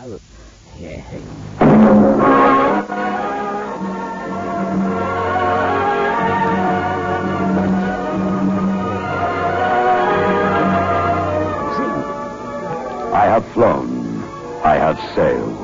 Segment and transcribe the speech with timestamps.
[0.00, 0.18] I'll...
[0.78, 1.04] Yeah.
[13.12, 14.22] I have flown.
[14.64, 15.58] I have sailed.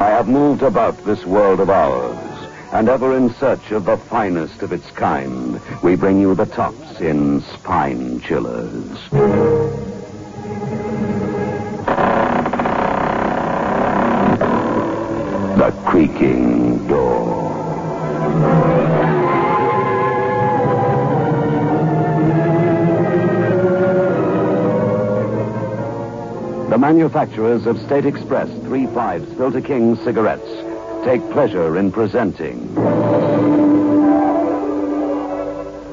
[0.00, 4.62] I have moved about this world of ours, and ever in search of the finest
[4.62, 9.91] of its kind, we bring you the tops in spine chillers.
[15.92, 17.52] Creaking door.
[26.70, 30.48] The manufacturers of State Express 3.5 Filter King cigarettes
[31.04, 32.74] take pleasure in presenting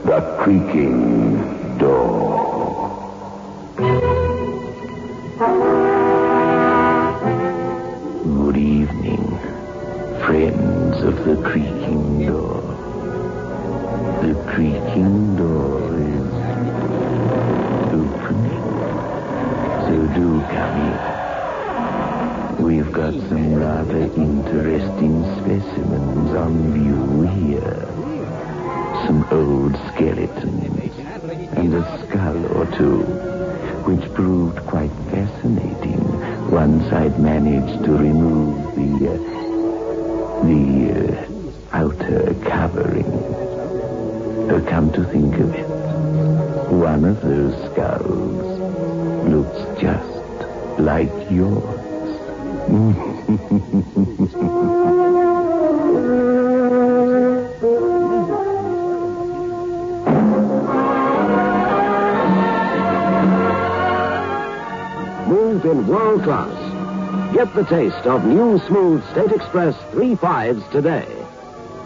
[0.05, 2.58] The Creaking Door.
[52.69, 52.85] Move
[65.65, 67.33] in world class.
[67.33, 71.07] Get the taste of new smooth State Express 3 fives today.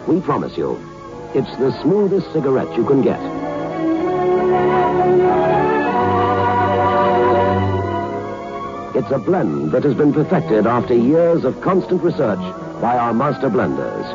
[0.06, 0.78] We promise you,
[1.32, 3.53] it's the smoothest cigarette you can get.
[9.04, 12.38] It's a blend that has been perfected after years of constant research
[12.80, 14.06] by our master blenders.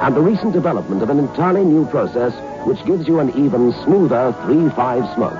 [0.00, 2.32] And the recent development of an entirely new process
[2.66, 5.36] which gives you an even smoother 3-5 smoke.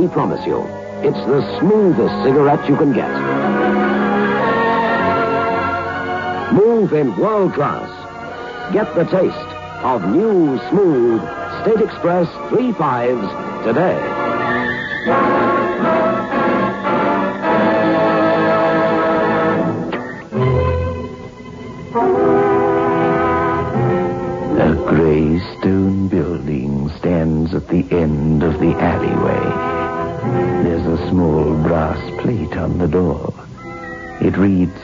[0.00, 0.68] We promise you,
[1.02, 3.10] it's the smoothest cigarette you can get.
[6.52, 7.90] Move in world class.
[8.72, 9.34] Get the taste
[9.82, 11.20] of new, smooth
[11.62, 14.11] State Express 3 fives today.
[15.04, 15.06] A
[24.86, 29.42] gray stone building stands at the end of the alleyway.
[30.62, 33.34] There's a small brass plate on the door.
[34.20, 34.78] It reads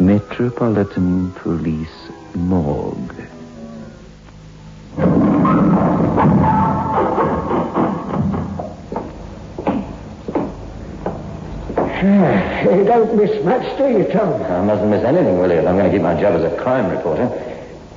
[0.00, 3.21] Metropolitan Police Morgue.
[12.02, 14.42] You don't miss much, do you, Tom?
[14.42, 16.90] I mustn't miss anything, Willie, if I'm going to keep my job as a crime
[16.90, 17.26] reporter.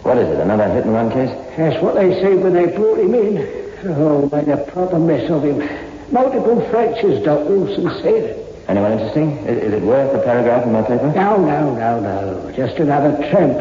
[0.03, 1.31] What is it, another hit and run case?
[1.57, 3.37] That's what they say when they brought him in.
[3.97, 5.57] Oh, made a proper mess of him.
[6.11, 7.45] Multiple fractures, Dr.
[7.45, 8.45] Wilson said.
[8.67, 9.37] Anyone interesting?
[9.47, 11.11] Is, is it worth a paragraph in my paper?
[11.15, 12.51] No, no, no, no.
[12.55, 13.57] Just another tramp.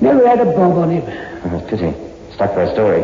[0.00, 1.04] Never had a bob on him.
[1.44, 1.92] Oh, pity.
[2.32, 3.02] Stuck for a story.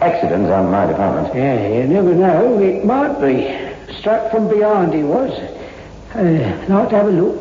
[0.00, 1.32] Accidents aren't my department.
[1.36, 2.58] Yeah, you never know.
[2.58, 3.94] It might be.
[4.00, 5.30] Struck from behind he was.
[6.16, 7.36] Uh, like to have a look?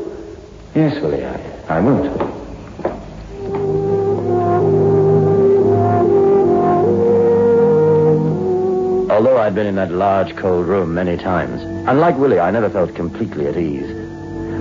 [0.76, 2.36] Yes, Willie, I, I won't.
[9.10, 12.94] Although I'd been in that large, cold room many times, unlike Willie, I never felt
[12.96, 13.90] completely at ease.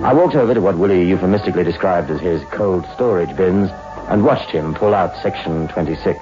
[0.04, 3.68] I walked over to what Willie euphemistically described as his cold storage bins
[4.08, 6.20] and watched him pull out section 26.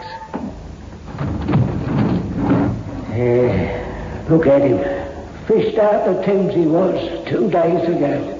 [3.11, 5.12] Yeah, look at him.
[5.47, 8.39] Fished out the Thames he was two days ago.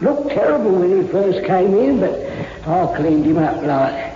[0.00, 2.14] Looked terrible when he first came in, but
[2.68, 4.12] I cleaned him up like.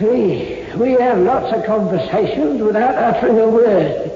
[0.00, 4.12] We, we have lots of conversations without uttering a word.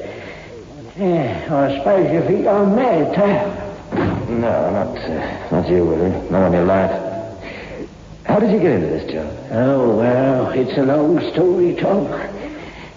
[0.97, 4.33] Yeah, I suppose you think I'm mad, too.
[4.33, 6.31] No, not, uh, not you, Willie.
[6.31, 6.91] Not on your life.
[8.25, 9.37] How did you get into this job?
[9.51, 12.07] Oh, well, it's an old story, Tom.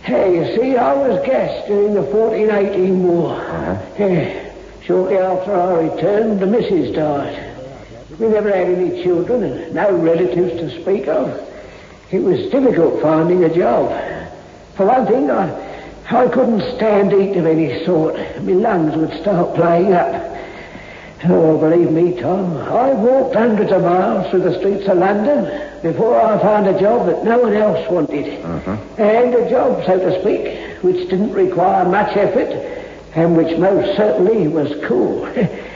[0.05, 3.33] Hey, you see, I was gassed during the 1418 war.
[3.33, 3.85] Uh-huh.
[3.97, 4.53] Yeah.
[4.83, 7.51] Shortly after I returned, the missus died.
[8.19, 11.27] We never had any children and no relatives to speak of.
[12.11, 13.89] It was difficult finding a job.
[14.75, 15.49] For one thing, I
[16.11, 18.13] I couldn't stand heat of any sort.
[18.43, 20.34] My lungs would start playing up.
[21.27, 25.45] Oh, believe me, Tom, I walked hundreds of miles through the streets of London
[25.81, 28.43] before I found a job that no one else wanted.
[28.43, 28.77] Uh-huh.
[28.97, 32.49] And a job, so to speak, which didn't require much effort
[33.15, 35.25] and which most certainly was cool.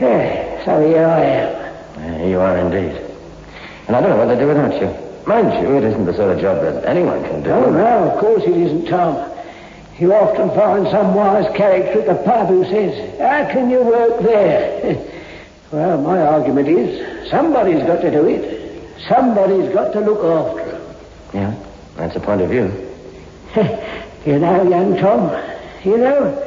[0.00, 1.74] Yeah, so here I am.
[2.02, 3.00] Yeah, you are indeed.
[3.86, 4.88] And I don't know what to do without you.
[5.24, 7.50] Mind you, it isn't the sort of job that anyone can do.
[7.50, 9.14] Oh, no, of course it isn't, Tom.
[9.98, 14.20] You often find some wise character at the pub who says, How can you work
[14.22, 14.96] there?
[15.72, 19.00] well, my argument is somebody's got to do it.
[19.08, 20.82] Somebody's got to look after 'em.
[21.32, 21.54] Yeah,
[21.96, 22.72] that's a point of view.
[24.26, 25.30] you know, young Tom,
[25.84, 26.40] you know,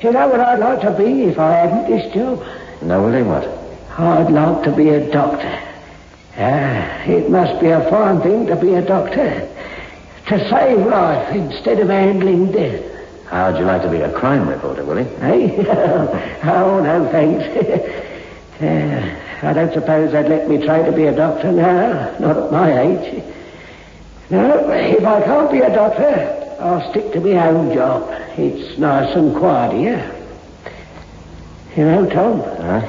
[0.00, 2.42] you know what I'd like to be if I hadn't this job?
[2.80, 3.46] No, Willie, what?
[3.98, 5.62] I'd like to be a doctor.
[6.38, 9.48] Ah, it must be a fine thing to be a doctor.
[10.28, 12.82] To save life instead of handling death.
[13.26, 15.02] How'd you like to be a crime reporter, Willie?
[15.20, 15.64] Eh?
[16.44, 18.02] oh, no, thanks.
[18.58, 22.50] Uh, I don't suppose they'd let me try to be a doctor now, not at
[22.50, 23.22] my age.
[24.30, 28.08] No, if I can't be a doctor, I'll stick to my own job.
[28.38, 30.10] It's nice and quiet here.
[31.76, 32.80] You know, Tom, Huh?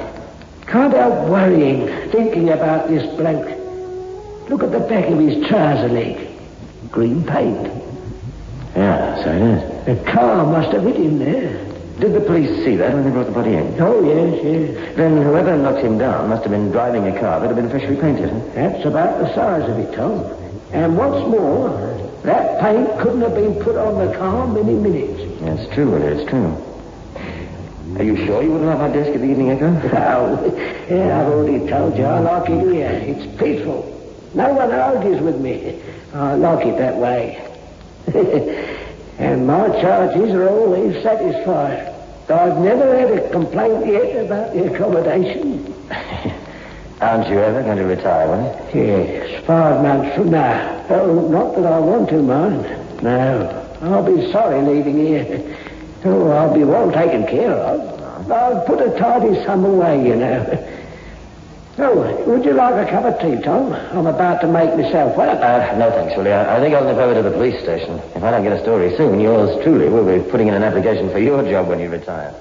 [0.66, 4.48] can't help worrying, thinking about this bloke.
[4.48, 6.27] Look at the back of his trouser leg.
[6.90, 7.66] Green paint.
[8.76, 9.84] Yeah, so it is.
[10.04, 11.64] The car must have hit him there.
[11.98, 13.74] Did the police see that when they brought the body in?
[13.80, 14.96] Oh, yes, yes.
[14.96, 17.96] Then whoever knocked him down must have been driving a car that had been freshly
[17.96, 18.30] painted.
[18.30, 18.38] huh?
[18.54, 20.24] That's about the size of it, Tom.
[20.72, 21.70] And what's more,
[22.22, 25.40] that paint couldn't have been put on the car many minutes.
[25.40, 26.54] That's true, Willie, it's true.
[27.98, 29.72] Are you sure you wouldn't have my desk at the Evening Echo?
[29.98, 32.90] Oh, yeah, I've already told you I like it here.
[32.90, 33.94] It's peaceful.
[34.34, 35.80] No one argues with me.
[36.14, 37.44] I like it that way.
[39.18, 41.94] and my charges are always satisfied.
[42.30, 45.74] I've never had a complaint yet about the accommodation.
[47.00, 48.86] Aren't you ever going to retire, Willie?
[48.86, 50.84] Yes, five months from now.
[50.90, 53.02] Oh, not that I want to, mind.
[53.02, 55.56] No, I'll be sorry leaving here.
[56.04, 58.30] Oh, I'll be well taken care of.
[58.30, 60.44] I'll put a tidy sum away, you know.
[61.80, 63.72] Oh, would you like a cup of tea, Tom?
[63.72, 65.38] I'm about to make myself well.
[65.40, 66.32] Uh, no, thanks, Willie.
[66.32, 68.00] I, I think I'll nip over to the police station.
[68.16, 71.08] If I don't get a story soon, yours truly will be putting in an application
[71.10, 72.34] for your job when you retire.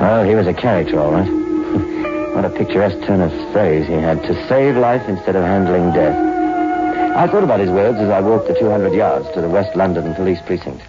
[0.00, 1.28] Oh, he was a character, all right.
[2.34, 4.22] what a picturesque turn of phrase he had.
[4.22, 6.16] To save life instead of handling death.
[7.16, 10.14] I thought about his words as I walked the 200 yards to the West London
[10.14, 10.82] Police Precinct.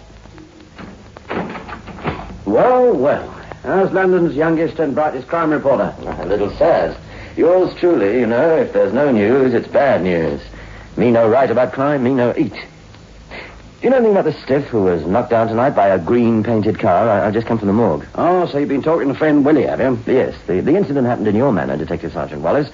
[2.46, 3.37] Well, well.
[3.68, 5.94] How's London's youngest and brightest crime reporter?
[6.00, 6.96] A little sad.
[7.36, 10.40] Yours truly, you know, if there's no news, it's bad news.
[10.96, 12.54] Me no write about crime, me no eat.
[12.54, 13.36] Do
[13.82, 16.78] you know anything about the stiff who was knocked down tonight by a green painted
[16.78, 17.10] car?
[17.10, 18.06] I, I just come from the morgue.
[18.14, 19.98] Oh, so you've been talking to friend Willie, have you?
[20.06, 22.70] Yes, the, the incident happened in your manor, Detective Sergeant Wallace.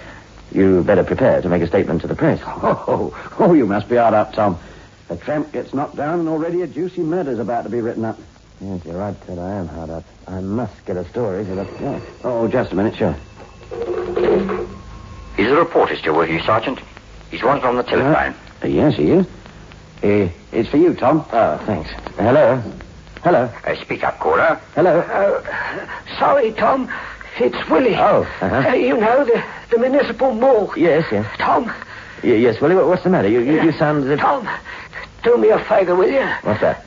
[0.52, 2.40] You better prepare to make a statement to the press.
[2.46, 4.60] Oh, oh, oh, you must be hard up, Tom.
[5.10, 8.16] A tramp gets knocked down and already a juicy murder's about to be written up.
[8.60, 9.38] Yes, you're right, Ted.
[9.38, 10.04] I am hard up.
[10.26, 12.02] I must get a story for the press.
[12.22, 13.14] Oh, just a minute, sure.
[15.36, 16.80] Is the reporter still with you, Sergeant?
[17.30, 18.34] He's wanted on the telephone.
[18.62, 19.26] Uh, yes, he is.
[20.02, 21.26] Uh, it's for you, Tom.
[21.32, 21.90] Oh, thanks.
[22.16, 22.62] Hello?
[23.22, 23.50] Hello?
[23.66, 24.60] Uh, speak up, caller.
[24.74, 25.00] Hello?
[25.00, 26.90] Uh, sorry, Tom.
[27.40, 27.96] It's Willie.
[27.96, 28.68] Oh, uh-huh.
[28.70, 30.76] Uh, you know, the, the municipal morgue.
[30.76, 31.26] Yes, yes.
[31.38, 31.66] Tom,
[32.22, 33.28] Y- yes, Willie, what- what's the matter?
[33.28, 34.20] You, you, you sound as if...
[34.20, 34.48] Tom,
[35.24, 36.24] do me a favor, will you?
[36.42, 36.84] What's that?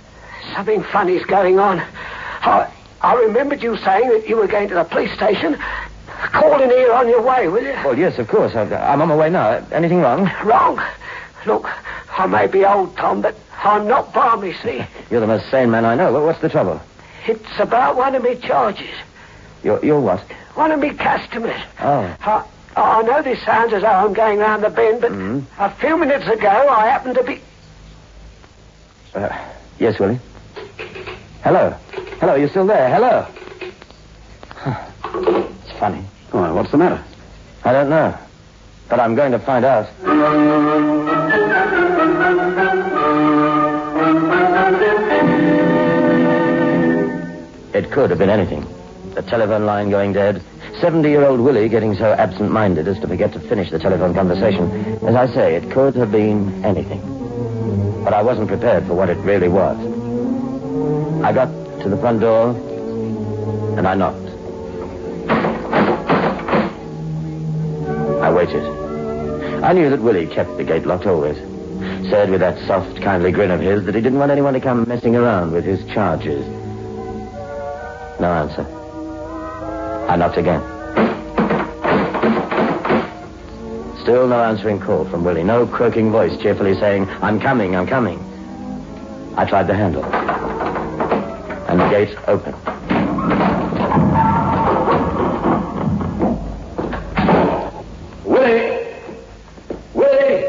[0.56, 1.80] Something funny's going on.
[1.80, 5.58] I, I remembered you saying that you were going to the police station.
[6.32, 7.74] Call in here on your way, will you?
[7.86, 8.56] Well, yes, of course.
[8.56, 9.66] I, I'm on my way now.
[9.72, 10.30] Anything wrong?
[10.44, 10.82] Wrong.
[11.46, 11.66] Look,
[12.18, 14.84] I may be old, Tom, but I'm not balmy, see?
[15.12, 16.12] You're the most sane man I know.
[16.12, 16.82] What- What's the trouble?
[17.28, 18.90] It's about one of me charges.
[19.64, 20.22] You're, what?
[20.56, 21.60] One of me customers.
[21.80, 22.16] Oh.
[22.22, 25.44] I, I know this sounds as though I'm going round the bend, but Mm.
[25.60, 27.42] a few minutes ago I happened to be...
[29.14, 29.30] Uh,
[29.80, 30.20] yes, Willie?
[31.44, 31.70] Hello?
[32.20, 32.90] Hello, you still there?
[32.90, 33.26] Hello?
[35.62, 36.04] it's funny.
[36.32, 37.04] What's the matter?
[37.64, 38.18] I don't know.
[38.90, 39.88] But I'm going to find out.
[47.74, 48.66] It could have been anything.
[49.14, 50.42] The telephone line going dead.
[50.82, 54.14] 70 year old Willie getting so absent minded as to forget to finish the telephone
[54.14, 54.72] conversation.
[55.08, 57.02] As I say, it could have been anything.
[58.04, 60.07] But I wasn't prepared for what it really was.
[61.24, 61.48] I got
[61.82, 62.52] to the front door
[63.78, 64.28] and I knocked.
[68.22, 68.64] I waited.
[69.64, 71.38] I knew that Willie kept the gate locked always.
[72.10, 74.88] said with that soft, kindly grin of his that he didn't want anyone to come
[74.88, 76.46] messing around with his charges.
[78.20, 78.66] No answer.
[80.10, 80.62] I knocked again.
[84.02, 85.44] Still no answering call from Willie.
[85.44, 88.20] No croaking voice cheerfully saying, I'm coming, I'm coming.
[89.36, 90.04] I tried the handle.
[91.68, 92.54] And the gate open.
[98.24, 98.88] Willie!
[99.94, 100.44] Willie!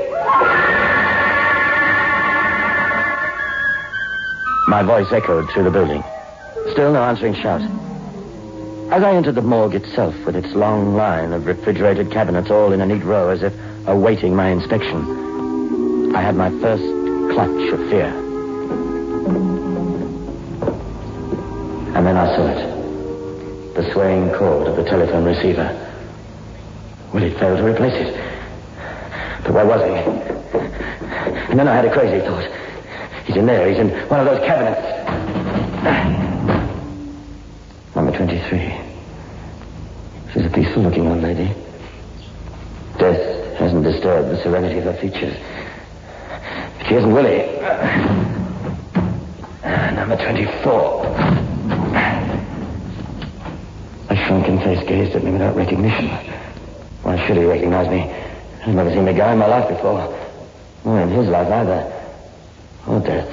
[4.68, 6.04] My voice echoed through the building.
[6.70, 7.62] Still no answering shout.
[8.92, 12.80] As I entered the morgue itself, with its long line of refrigerated cabinets all in
[12.80, 13.52] a neat row as if
[13.86, 16.84] awaiting my inspection, I had my first
[17.34, 19.57] clutch of fear.
[21.98, 23.74] And then I saw it.
[23.74, 25.66] The swaying cord of the telephone receiver.
[27.12, 28.14] Will it fail to replace it?
[29.42, 29.94] But where was he?
[31.50, 32.48] And then I had a crazy thought.
[33.24, 33.68] He's in there.
[33.68, 34.80] He's in one of those cabinets.
[37.96, 38.80] Number 23.
[40.32, 41.52] She's a peaceful looking old lady.
[43.00, 45.36] Death hasn't disturbed the serenity of her features.
[46.78, 47.58] But she isn't Willie.
[49.64, 51.47] Uh, number 24.
[54.28, 56.06] Shrunken face gazed at me without recognition.
[57.02, 58.02] Why should he recognize me?
[58.60, 60.14] I've never seen the guy in my life before.
[60.84, 61.90] Nor in his life either.
[62.86, 63.26] Or death.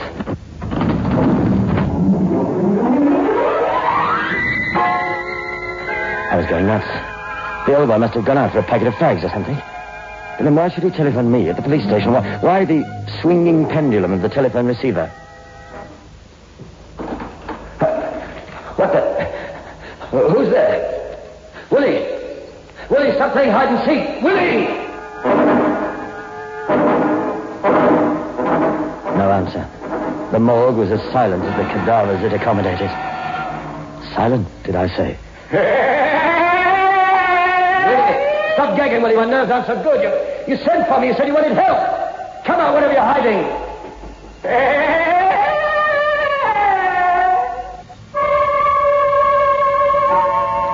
[6.31, 6.87] I was going nuts.
[7.67, 9.55] The old boy must have gone out for a packet of fags or something.
[9.55, 12.13] But then why should he telephone me at the police station?
[12.13, 12.85] Why, why the
[13.19, 15.07] swinging pendulum of the telephone receiver?
[18.77, 19.15] What the?
[20.11, 20.85] Who's there?
[21.69, 22.05] Willie!
[23.45, 24.23] Willie, stop playing hide and seek!
[24.23, 24.67] Willie!
[29.17, 29.69] No answer.
[30.31, 32.89] The morgue was as silent as the cadavers it accommodated.
[34.13, 35.17] Silent, did I say?
[37.85, 39.15] Willie, stop gagging, Willie.
[39.15, 40.01] My nerves aren't so good.
[40.01, 40.11] You,
[40.53, 41.07] you sent for me.
[41.07, 41.77] You said you wanted help.
[42.45, 43.43] Come out, whatever you're hiding.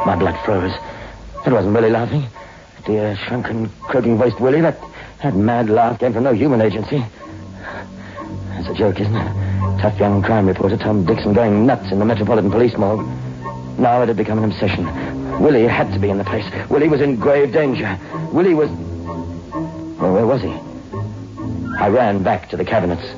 [0.06, 0.74] My blood froze.
[1.46, 2.28] It wasn't really laughing.
[2.86, 4.62] Dear, shrunken, croaking voiced Willie.
[4.62, 4.80] That,
[5.22, 7.06] that mad laugh came from no human agency.
[8.50, 9.82] That's a joke, isn't it?
[9.82, 13.06] Tough young crime reporter Tom Dixon going nuts in the Metropolitan Police morgue.
[13.78, 14.86] Now it had become an obsession.
[15.42, 16.46] Willie had to be in the place.
[16.70, 18.00] Willie was in grave danger.
[18.32, 18.70] Willie was.
[20.00, 20.54] Well, where was he?
[21.80, 23.04] I ran back to the cabinets.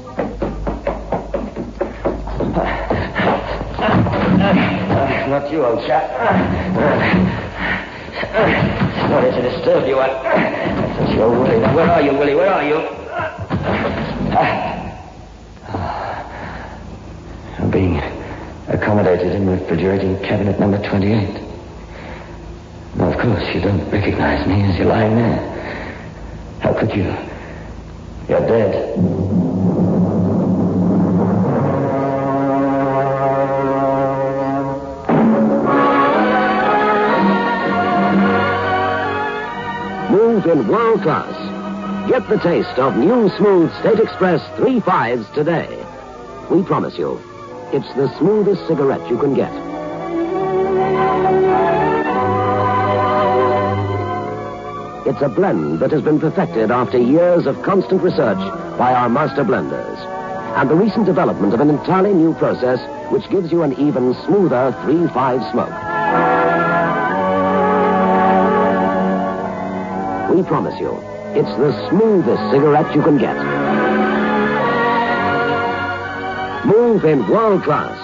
[4.44, 6.04] Uh, uh, not you, old chap.
[6.12, 10.00] Uh, Sorry to disturb you.
[10.00, 10.08] I...
[10.08, 11.60] That's your Willie.
[11.60, 12.36] Now, where are you, Willie?
[12.36, 12.76] Where are you?
[14.36, 14.70] Ah.
[17.60, 17.98] I'm being
[18.68, 21.42] accommodated in refrigerating cabinet number 28.
[22.98, 25.40] Well, of course, you don't recognize me as you're lying there.
[26.62, 27.16] How could you?
[28.30, 29.73] You're dead.
[40.62, 42.08] World class.
[42.08, 45.84] Get the taste of new smooth State Express 3 fives today.
[46.52, 47.20] We promise you,
[47.72, 49.52] it's the smoothest cigarette you can get.
[55.08, 58.38] It's a blend that has been perfected after years of constant research
[58.78, 59.98] by our master blenders.
[60.56, 62.80] And the recent development of an entirely new process
[63.12, 65.83] which gives you an even smoother 3-5 smoke.
[70.48, 70.92] Promise you,
[71.36, 73.36] it's the smoothest cigarette you can get.
[76.66, 77.98] Move in world class.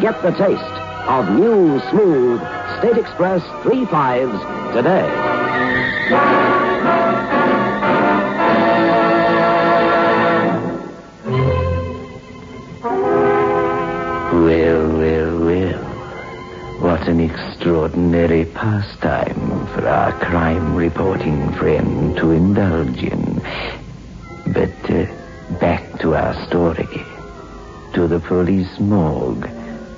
[0.00, 0.62] Get the taste
[1.08, 2.40] of new, smooth
[2.78, 5.25] State Express 3 fives today.
[17.06, 23.40] An extraordinary pastime for our crime reporting friend to indulge in.
[24.48, 25.06] But uh,
[25.60, 27.04] back to our story.
[27.94, 29.46] To the police morgue,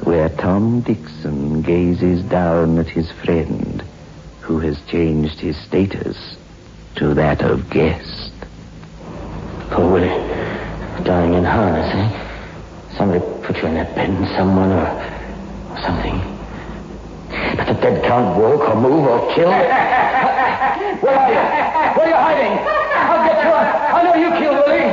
[0.04, 3.82] where Tom Dixon gazes down at his friend,
[4.42, 6.36] who has changed his status
[6.96, 8.32] to that of guest.
[9.70, 10.08] Poor Willie.
[11.04, 12.96] Dying in harness, eh?
[12.98, 16.38] Somebody put you in that bed, someone or something.
[17.68, 19.50] The dead can't walk or move or kill.
[19.50, 21.42] Where are you?
[21.96, 22.54] Where are you hiding?
[22.96, 23.52] I'll get you.
[23.52, 24.88] I know you killed Willie.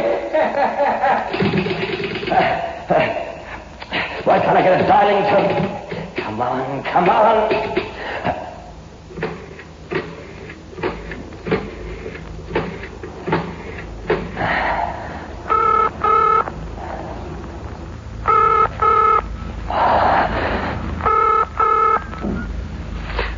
[4.26, 5.56] Why can't I get a dialing tone?
[6.18, 7.76] Come on, come on.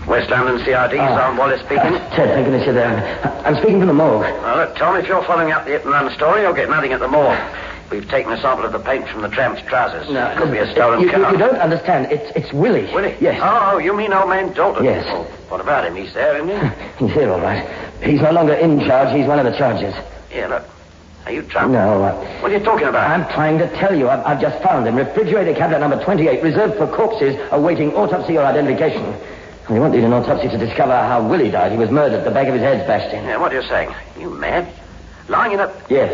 [0.08, 1.16] West London CID, Ah.
[1.16, 1.94] Sergeant Wallace speaking.
[2.12, 3.00] Ted, thank goodness you're there.
[3.46, 4.22] I'm speaking from the morgue.
[4.22, 6.92] Well, look, Tom, if you're following up the hit and run story, you'll get nothing
[6.92, 7.40] at the morgue.
[7.90, 10.10] We've taken a sample of the paint from the tramp's trousers.
[10.12, 11.32] No, it Could be a stolen you, you, car.
[11.32, 12.12] you don't understand.
[12.12, 12.84] It's it's Willie.
[12.94, 13.16] Willie?
[13.22, 13.40] Yes.
[13.42, 14.84] Oh, you mean old man Dalton?
[14.84, 15.06] Yes.
[15.08, 15.96] Oh, what about him?
[15.96, 16.60] He's there, isn't he?
[17.08, 17.64] He's here, all right.
[18.04, 19.16] He's no longer in charge.
[19.16, 19.96] He's one of the charges.
[20.30, 20.64] Here, look.
[21.26, 21.72] Are you drunk?
[21.72, 23.10] No, uh, What are you talking about?
[23.10, 24.10] I'm trying to tell you.
[24.10, 24.96] I've, I've just found him.
[24.98, 29.04] Refrigerator cabinet number 28, reserved for corpses awaiting autopsy or identification.
[29.70, 31.72] We won't need an autopsy to discover how Willie died.
[31.74, 32.24] He was murdered.
[32.24, 33.26] The back of his head's bashed in.
[33.26, 33.90] Yeah, what are you saying?
[34.18, 34.72] You mad?
[35.28, 35.68] Lying in a...
[35.90, 36.14] Yes.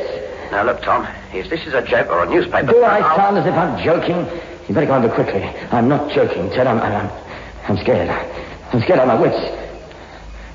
[0.52, 2.72] Now, look, Tom, if this is a joke or a newspaper...
[2.72, 4.26] Do I I'll- sound as if I'm joking?
[4.68, 5.44] You better come over quickly.
[5.72, 6.66] I'm not joking, Ted.
[6.66, 7.10] I'm, I'm,
[7.70, 8.10] I'm scared.
[8.10, 9.38] I'm scared out of my wits.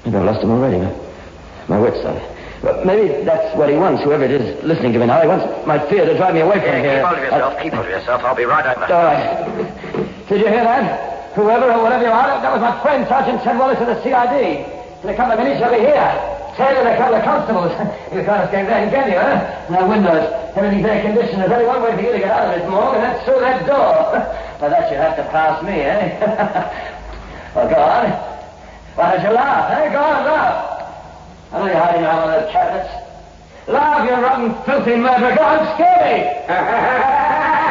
[0.05, 0.79] Maybe I've lost him already.
[0.81, 2.19] but My wits, uh,
[2.65, 5.21] well, maybe that's what he wants, whoever it is listening to me now.
[5.23, 6.99] He wants my fear to drive me away from Yeah, here.
[6.99, 7.55] keep hold of yourself.
[7.55, 8.23] I- Keep hold of yourself.
[8.25, 8.93] I'll be right over.
[8.93, 10.27] All right.
[10.29, 11.18] Did you hear that?
[11.39, 14.67] Whoever or whatever you are, that was my friend, Sergeant Wallace of the CID.
[15.07, 16.11] In a couple of minutes, he'll be here.
[16.59, 17.71] Ted and a couple of constables.
[18.11, 19.39] you can't escape that, can you, huh?
[19.71, 20.27] No windows.
[20.59, 21.39] Everything's air conditioned.
[21.39, 23.39] There's only one way for you to get out of this morgue, and that's through
[23.39, 24.19] that door.
[24.59, 26.19] well, that you have to pass me, eh?
[27.55, 28.11] well, go on.
[28.99, 29.95] Why don't you laugh, eh?
[29.95, 30.59] Go on, laugh.
[31.55, 32.91] I know you're hiding around one of those cabinets.
[33.71, 35.39] Laugh, you rotten, filthy murderer.
[35.39, 37.68] Go on, scare me.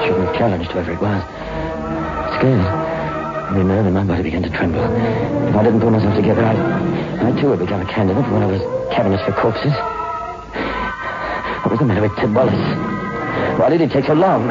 [0.00, 1.22] Shouldn't have challenged whoever it was.
[2.38, 2.66] Scared.
[3.50, 4.82] Every nerve in my body began to tremble.
[4.82, 8.42] If I didn't pull myself together, I, I too would become a candidate for one
[8.42, 9.72] of those cabinets for corpses.
[11.62, 12.78] What was the matter with Ted Wallace?
[13.60, 14.48] Why did he take so long?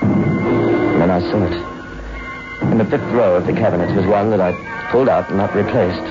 [0.00, 1.52] And then I saw it.
[2.70, 4.52] In the fifth row of the cabinets was one that I
[4.92, 6.06] pulled out and not replaced.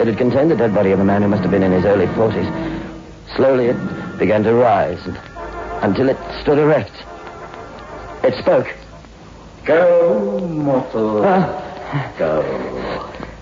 [0.00, 1.84] It had contained the dead body of a man who must have been in his
[1.84, 2.46] early forties.
[3.34, 5.00] Slowly it began to rise
[5.82, 6.92] until it stood erect.
[8.24, 8.68] It spoke.
[9.64, 11.22] Go, mortal.
[12.18, 12.42] Go.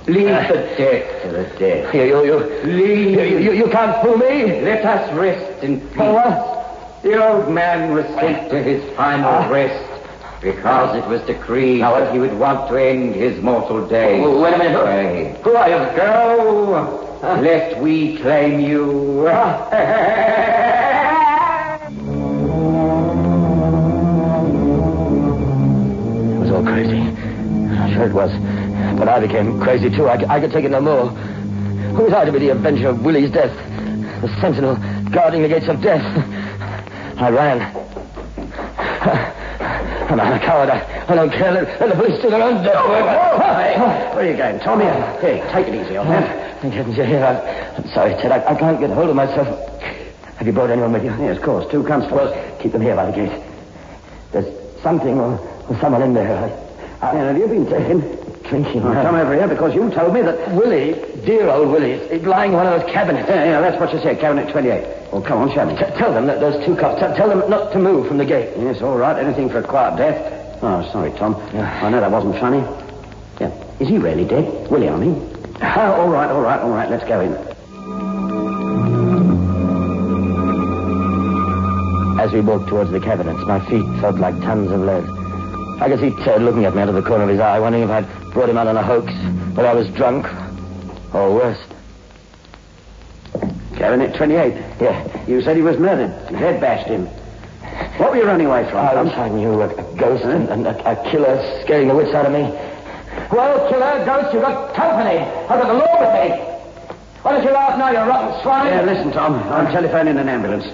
[0.06, 1.94] Leave the dead to the dead.
[1.94, 3.18] You, you, you, Leave.
[3.18, 4.60] you, you, you can't fool me.
[4.62, 5.98] Let us rest in peace.
[5.98, 7.02] What?
[7.02, 9.48] The old man was sent to his final ah.
[9.48, 9.86] rest
[10.42, 14.22] because it was decreed Now, that he would want to end his mortal days.
[14.24, 14.82] Oh, wait a minute.
[14.82, 15.40] Pray.
[15.44, 15.96] Who are you?
[15.96, 17.40] Go, ah.
[17.40, 19.28] lest we claim you.
[19.28, 20.86] Ah.
[26.64, 27.00] Crazy.
[27.00, 28.30] I'm sure it was.
[28.98, 30.06] But I became crazy, too.
[30.06, 31.08] I, I could take it no more.
[31.08, 33.54] Who was I to be the avenger of Willie's death?
[34.20, 34.76] The sentinel
[35.10, 36.04] guarding the gates of death.
[37.18, 37.60] I ran.
[40.10, 40.70] I'm not a coward.
[40.70, 41.52] I, I don't care.
[41.52, 43.04] Let, let the police do their own death work.
[44.14, 44.80] Where are you going, Tom?
[44.80, 46.58] Here, here, take it easy, old man.
[46.60, 47.24] Thank heavens you're here.
[47.24, 47.38] I'm,
[47.82, 48.32] I'm sorry, Ted.
[48.32, 49.48] I, I can't get hold of myself.
[50.36, 51.10] Have you brought anyone with you?
[51.18, 52.34] Yes, of course, two constables.
[52.60, 53.42] Keep them here by the gate.
[54.32, 55.38] There's something or,
[55.70, 56.26] or someone in there.
[57.00, 58.00] I, I, Yeah, uh, uh, have you been taken?
[58.50, 58.82] drinking.
[58.82, 60.50] I come over here because you told me that...
[60.56, 63.28] Willie, dear old Willie, is lying in one of those cabinets.
[63.28, 65.12] Yeah, yeah, that's what you said, cabinet 28.
[65.12, 65.74] Well, come on, show me.
[65.78, 66.98] T- tell them that those two cops.
[67.00, 68.50] T- tell them not to move from the gate.
[68.58, 69.16] Yes, all right.
[69.22, 70.18] Anything for a quiet death.
[70.62, 71.34] Oh, sorry, Tom.
[71.54, 71.62] Yeah.
[71.84, 72.58] I know that wasn't funny.
[73.40, 73.54] Yeah.
[73.78, 74.68] Is he really dead?
[74.68, 75.14] Willie, I mean.
[75.62, 76.90] Oh, all right, all right, all right.
[76.90, 77.32] Let's go in.
[82.18, 85.04] As we walked towards the cabinets, my feet felt like tons of lead.
[85.80, 87.84] I could see Ted looking at me out of the corner of his eye, wondering
[87.84, 89.06] if I'd brought him out on a hoax,
[89.56, 90.26] that I was drunk,
[91.14, 91.58] or worse.
[93.76, 94.52] Cabinet 28.
[94.80, 96.10] Yeah, You said he was murdered.
[96.28, 97.06] His head bashed him.
[97.96, 98.76] What were you running away from?
[98.76, 102.12] I wish I knew a, a ghost and, and a, a killer scaring the wits
[102.14, 102.42] out of me.
[103.32, 105.18] Well, killer, ghost, you've got company.
[105.18, 106.44] I've got the law with me.
[107.22, 108.66] Why don't you laugh now, you rotten swine?
[108.66, 109.34] Yeah, listen, Tom.
[109.50, 110.64] I'm telephoning an ambulance.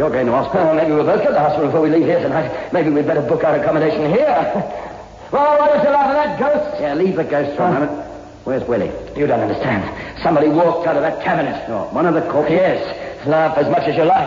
[0.00, 0.64] You're going to hospital.
[0.64, 2.72] Well, maybe we'll both go to the hospital before we leave here tonight.
[2.72, 4.26] Maybe we'd better book our accommodation here.
[5.30, 6.80] Well, why don't you laugh at that ghost?
[6.80, 8.04] Yeah, leave the ghost for a moment.
[8.42, 8.90] Where's Willie?
[9.16, 9.86] You don't understand.
[10.24, 11.68] Somebody walked out of that cabinet.
[11.68, 12.56] Oh, one of the corpses.
[12.56, 13.28] Yes.
[13.28, 14.26] Laugh as much as you like.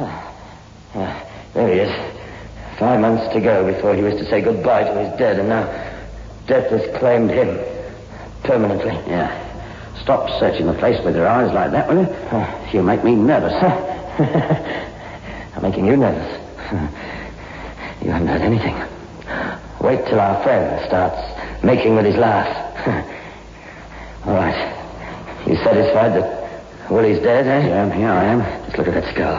[0.00, 1.92] Ah, there he is.
[2.76, 5.62] Five months to go before he was to say goodbye to his dead, and now
[6.48, 7.56] death has claimed him
[8.42, 8.94] permanently.
[9.06, 9.30] Yeah.
[10.02, 12.72] Stop searching the place with your eyes like that, will you?
[12.72, 13.52] You make me nervous.
[15.54, 16.40] I'm making you nervous.
[18.02, 18.74] You haven't heard anything.
[19.80, 21.22] Wait till our friend starts
[21.62, 22.50] making with his laugh.
[24.26, 24.58] All right.
[25.46, 27.68] You satisfied that Willie's dead, eh?
[27.68, 28.64] Yeah, yeah, I am.
[28.66, 29.38] Just look at that skull.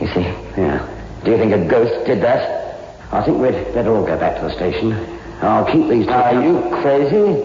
[0.00, 0.22] You see?
[0.60, 0.86] Yeah.
[1.24, 2.46] Do you think a ghost did that?
[3.12, 4.92] I think we'd better all go back to the station.
[5.42, 6.12] I'll keep these two.
[6.12, 7.42] Are you crazy?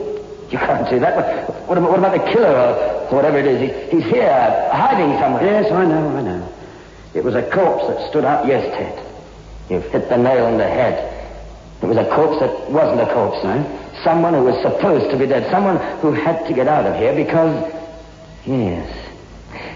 [0.51, 1.47] You can't do that.
[1.47, 3.61] What, what, about, what about the killer or whatever it is?
[3.61, 5.43] He, he's here, hiding somewhere.
[5.43, 6.60] Yes, I know, I know.
[7.13, 8.47] It was a corpse that stood up.
[8.47, 9.05] Yes, Ted.
[9.69, 11.07] You've hit the nail on the head.
[11.81, 13.43] It was a corpse that wasn't a corpse.
[13.43, 13.79] No?
[14.03, 15.49] Someone who was supposed to be dead.
[15.51, 17.71] Someone who had to get out of here because...
[18.45, 18.97] Yes.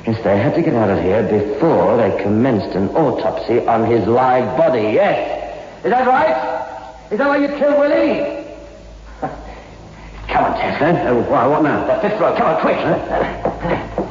[0.08, 4.08] Yes, they had to get out of here before they commenced an autopsy on his
[4.08, 4.93] live body.
[4.93, 5.84] Yes.
[5.84, 7.12] Is that right?
[7.12, 8.45] Is that why you killed Willie?
[10.30, 10.76] Come on, Ted.
[10.78, 11.10] Huh?
[11.10, 11.86] Oh, why, what now?
[11.86, 12.36] The fifth row.
[12.38, 12.78] Come on, quick.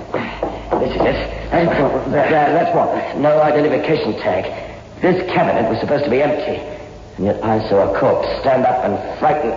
[0.85, 1.44] This is it.
[1.55, 3.17] Hey, that- that- that's what?
[3.17, 4.51] No identification tag.
[5.01, 6.61] This cabinet was supposed to be empty.
[7.17, 9.53] And yet I saw a corpse stand up and frighten.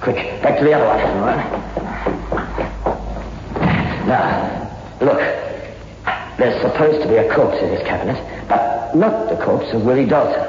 [0.00, 1.00] Quick, back to the other one.
[1.00, 1.44] All right.
[4.06, 4.50] Now,
[5.00, 5.20] look.
[6.38, 10.04] There's supposed to be a corpse in this cabinet, but not the corpse of Willie
[10.06, 10.42] Dalton.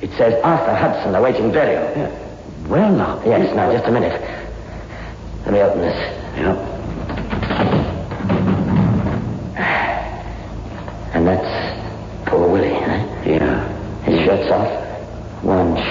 [0.00, 1.84] It says Arthur Hudson awaiting burial.
[1.96, 2.08] Yeah.
[2.66, 3.20] Well, now.
[3.24, 4.20] Yes, now, just a minute.
[5.44, 5.96] Let me open this.
[6.36, 6.77] Yeah.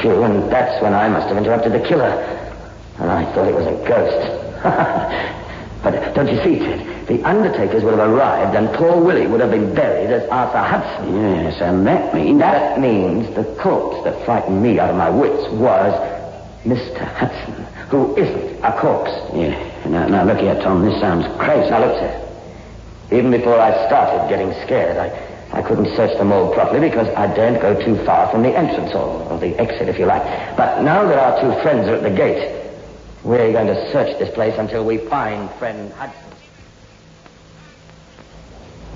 [0.05, 2.11] And that's when I must have interrupted the killer.
[2.99, 4.63] And I thought it was a ghost.
[5.83, 7.07] but uh, don't you see, Ted?
[7.07, 11.15] The undertakers would have arrived, and poor Willie would have been buried as Arthur Hudson.
[11.15, 12.39] Yes, and that means...
[12.39, 15.93] That means the corpse that frightened me out of my wits was
[16.65, 16.99] Mr.
[17.15, 19.11] Hudson, who isn't a corpse.
[19.33, 19.55] Yeah.
[19.87, 20.83] Now, now, look here, Tom.
[20.83, 21.69] This sounds crazy.
[21.69, 22.23] Now, look, Ted.
[23.11, 27.33] Even before I started getting scared, I, I couldn't search the mold properly because I
[27.33, 30.23] daren't go too far from the entrance or, or the exit, if you like.
[30.57, 32.71] But now that our two friends are at the gate,
[33.23, 36.27] we're going to search this place until we find friend Hudson.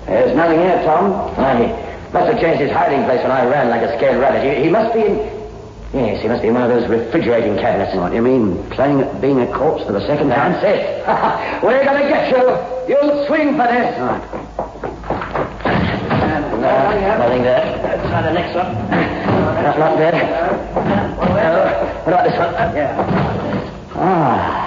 [0.06, 1.30] There's nothing here, Tom.
[1.60, 1.68] He
[2.12, 4.44] must have changed his hiding place when I ran like a scared rabbit.
[4.44, 5.42] He, he must be in...
[5.94, 7.94] Yes, he must be in one of those refrigerating cabinets.
[7.96, 10.52] What, do you mean playing at being a corpse for the second time?
[10.52, 11.62] That's it.
[11.62, 12.44] We're going to get you.
[12.88, 14.41] You'll swing for this.
[16.62, 17.00] All right.
[17.00, 17.62] No, nothing there.
[18.08, 18.72] Try the next one.
[19.62, 20.12] Not, not there.
[22.02, 22.52] What about this one?
[22.76, 23.92] Yeah.
[23.94, 24.62] Ah.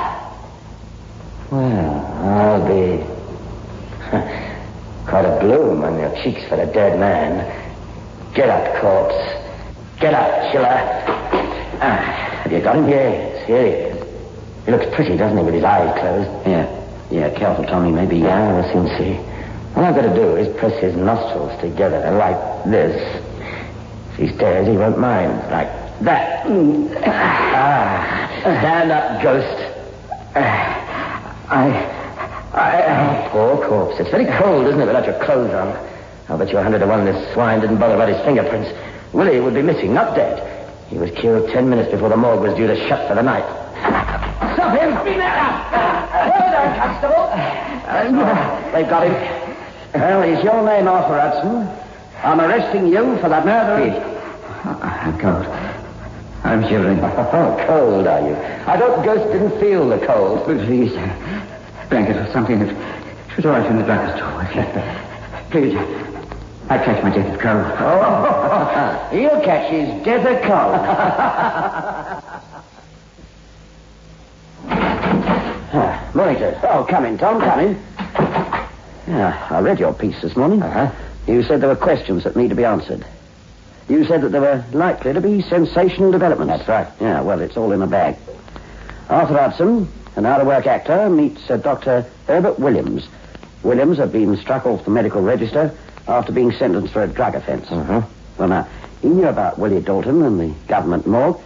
[1.51, 3.03] Well, I'll be
[5.09, 7.43] quite a bloom on your cheeks for a dead man.
[8.33, 9.15] Get up, corpse.
[9.99, 10.67] Get up, Chiller.
[11.81, 12.89] Ah, have you got him?
[12.89, 14.07] Yes, here he is.
[14.65, 16.47] He looks pretty, doesn't he, with his eyes closed?
[16.47, 16.65] Yeah.
[17.11, 17.91] Yeah, careful, Tommy.
[17.91, 18.17] Maybe...
[18.17, 19.34] Yeah, we'll soon see.
[19.75, 22.95] All I've got to do is press his nostrils together like this.
[24.13, 25.33] If he stares, he won't mind.
[25.51, 25.67] Like
[26.01, 26.45] that.
[26.47, 29.73] Ah, stand up, ghost.
[31.49, 31.91] I...
[32.53, 32.83] I...
[32.87, 33.99] Oh, poor corpse.
[33.99, 35.75] It's very cold, isn't it, without your clothes on?
[36.29, 38.71] I'll bet you a hundred to one this swine didn't bother about his fingerprints.
[39.11, 40.41] Willie would be missing, not dead.
[40.87, 43.43] He was killed ten minutes before the morgue was due to shut for the night.
[44.55, 44.93] Stop him!
[44.95, 45.19] Well
[46.51, 47.27] done, Constable.
[48.71, 49.44] They've got him.
[49.95, 51.69] Well, is your name Arthur Hudson?
[52.21, 54.15] I'm arresting you for the murder of...
[54.65, 55.45] I'm ah, cold.
[56.43, 56.99] I'm shivering.
[57.35, 58.35] Oh, cold, are you?
[58.67, 60.43] I thought Ghost didn't feel the cold.
[60.43, 62.61] Please, uh, blanket or something.
[62.61, 62.75] It
[63.37, 64.43] was all right in the drugstore.
[65.51, 67.65] Please, uh, I catch my death of cold.
[67.79, 70.75] Oh, he'll catch his death of cold.
[75.77, 76.59] Ah, Monitor.
[76.69, 78.44] Oh, come in, Tom, come in.
[79.07, 80.61] Yeah, I read your piece this morning.
[80.61, 80.91] Uh-huh.
[81.31, 83.05] You said there were questions that need to be answered.
[83.87, 86.65] You said that there were likely to be sensational developments.
[86.65, 86.87] That's right.
[86.99, 88.17] Yeah, well, it's all in a bag.
[89.09, 92.05] Arthur Hudson, an out-of-work actor, meets uh, Dr.
[92.27, 93.07] Herbert Williams.
[93.61, 95.71] Williams had been struck off the medical register
[96.07, 97.67] after being sentenced for a drug offence.
[97.69, 98.01] Uh-huh.
[98.37, 98.67] Well, now,
[99.01, 101.39] he knew about Willie Dalton and the government morgue,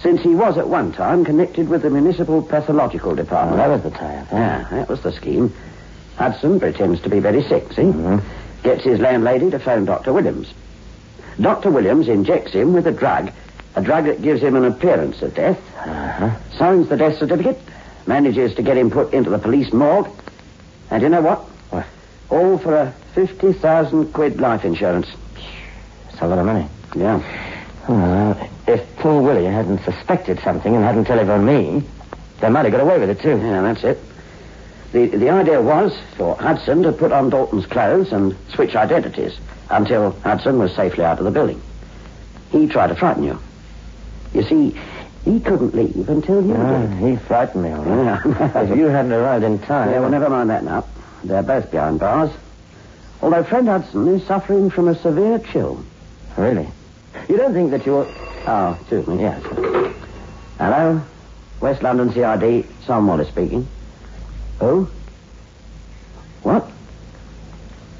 [0.00, 3.58] since he was at one time connected with the municipal pathological department.
[3.58, 4.32] that was the tie-up.
[4.32, 5.52] Yeah, that was the scheme.
[6.16, 7.82] Hudson pretends to be very sick, see?
[7.82, 8.20] Mhm.
[8.62, 10.12] Gets his landlady to phone Dr.
[10.12, 10.52] Williams.
[11.40, 11.70] Dr.
[11.70, 13.30] Williams injects him with a drug,
[13.76, 16.30] a drug that gives him an appearance of death, Uh-huh.
[16.56, 17.60] signs the death certificate,
[18.06, 20.08] manages to get him put into the police morgue,
[20.90, 21.40] and you know what?
[21.70, 21.84] What?
[22.30, 25.08] All for a 50,000 quid life insurance.
[26.10, 26.66] That's a lot of money.
[26.94, 27.18] Yeah.
[27.88, 28.36] Well,
[28.68, 31.82] if poor Willie hadn't suspected something and hadn't telephoned me,
[32.40, 33.36] they might have got away with it, too.
[33.42, 33.98] Yeah, that's it.
[34.94, 39.36] The, the idea was for Hudson to put on Dalton's clothes and switch identities
[39.68, 41.60] until Hudson was safely out of the building.
[42.52, 43.40] He tried to frighten you.
[44.32, 44.80] You see,
[45.24, 46.90] he couldn't leave until you Ah, did.
[47.10, 48.20] he frightened me, all right.
[48.70, 49.90] if you hadn't arrived in time.
[49.90, 50.86] Yeah, well, never mind that now.
[51.24, 52.30] They're both behind bars.
[53.20, 55.84] Although friend Hudson is suffering from a severe chill.
[56.36, 56.68] Really?
[57.28, 58.06] You don't think that you're...
[58.46, 59.22] Oh, excuse me.
[59.22, 59.42] Yes.
[60.58, 61.02] Hello?
[61.60, 62.64] West London CID.
[62.86, 63.66] Sam Wallace speaking.
[64.60, 64.88] Who?
[66.42, 66.70] What?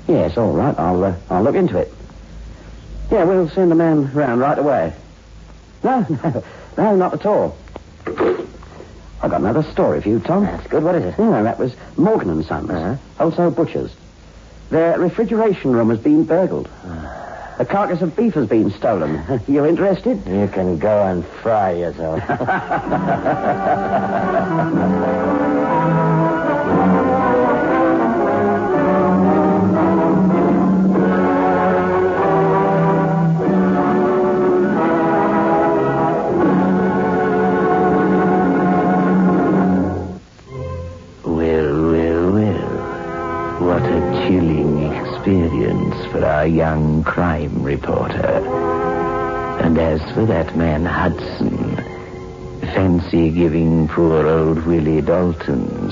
[0.06, 0.74] Yes, all right.
[0.78, 1.92] I'll, uh, I'll look into it.
[3.10, 4.94] Yeah, we'll send a man round right away.
[5.82, 6.44] No, no,
[6.78, 7.56] no, not at all.
[8.06, 10.44] I've got another story for you, Tom.
[10.44, 10.84] That's good.
[10.84, 11.14] What is it?
[11.18, 12.96] Yeah, that was Morgan and Sons, Uh-huh.
[13.16, 13.92] wholesale butchers.
[14.70, 16.68] Their refrigeration room has been burgled.
[17.56, 19.40] A carcass of beef has been stolen.
[19.46, 20.26] you interested?
[20.26, 22.20] You can go and fry yourself.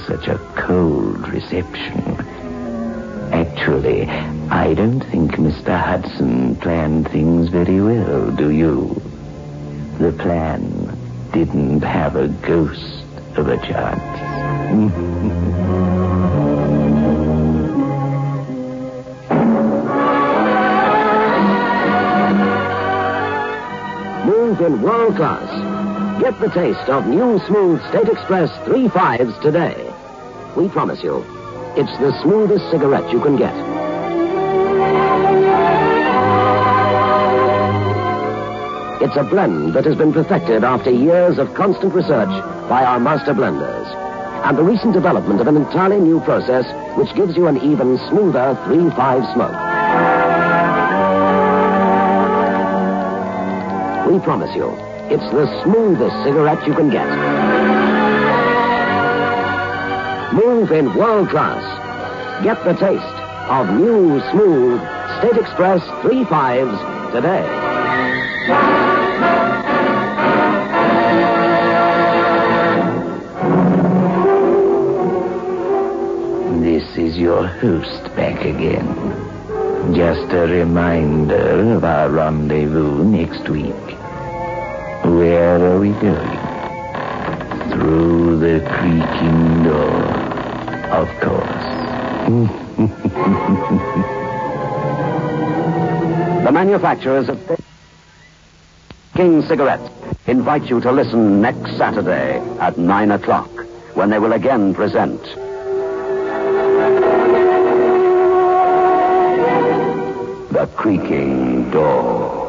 [0.07, 2.17] such a cold reception.
[3.33, 4.09] Actually,
[4.51, 5.79] I don't think Mr.
[5.81, 9.01] Hudson planned things very well, do you?
[9.99, 10.97] The plan
[11.33, 13.05] didn't have a ghost
[13.37, 14.03] of a chance.
[24.27, 26.21] Move in world class.
[26.21, 29.92] Get the taste of new smooth State Express 3 5s today.
[30.57, 31.25] We promise you,
[31.77, 33.55] it's the smoothest cigarette you can get.
[39.03, 42.29] It's a blend that has been perfected after years of constant research
[42.69, 43.87] by our master blenders.
[44.45, 46.67] And the recent development of an entirely new process
[46.99, 49.57] which gives you an even smoother 3-5 smoke.
[54.13, 54.69] We promise you,
[55.09, 57.42] it's the smoothest cigarette you can get.
[60.71, 61.61] In world class.
[62.45, 63.19] Get the taste
[63.51, 64.81] of new, smooth
[65.19, 67.43] State Express 3 5s today.
[76.61, 78.87] This is your host back again.
[79.93, 83.99] Just a reminder of our rendezvous next week.
[85.05, 86.39] Where are we going?
[87.73, 90.22] Through the creaking door,
[90.93, 91.69] of course.
[96.43, 97.39] The manufacturers of
[99.15, 99.89] King Cigarettes
[100.27, 103.49] invite you to listen next Saturday at 9 o'clock
[103.95, 105.23] when they will again present
[110.53, 112.42] The Creaking Door.